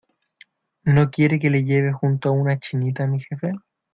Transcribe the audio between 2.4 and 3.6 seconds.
chinita, mi jefe?...